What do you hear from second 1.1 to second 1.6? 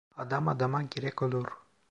olur,.